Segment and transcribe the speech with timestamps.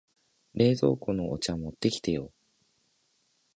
[0.55, 2.31] 冷蔵庫のお茶持ってきてよ。